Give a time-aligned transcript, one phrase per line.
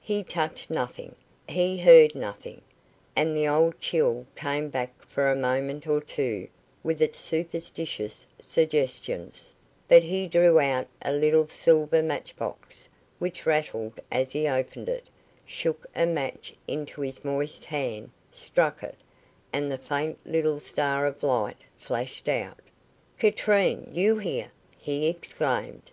[0.00, 1.14] He touched nothing,
[1.46, 2.62] he heard nothing,
[3.14, 6.48] and the old chill came back for a moment or two
[6.82, 9.52] with its superstitious suggestions;
[9.86, 15.08] but he drew out a little silver match box, which rattled as he opened it,
[15.44, 18.96] shook a match into his moist hand, struck it,
[19.52, 22.60] and the faint little star of light flashed out.
[23.18, 25.92] "Katrine, you here?" he exclaimed.